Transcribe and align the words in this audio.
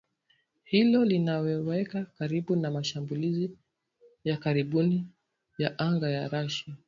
Hilo 0.63 1.05
linawaweka 1.05 2.05
karibu 2.05 2.55
na 2.55 2.71
mashambulizi 2.71 3.57
ya 4.23 4.37
karibuni 4.37 5.07
ya 5.57 5.79
anga 5.79 6.09
ya 6.09 6.27
Russia 6.27 6.75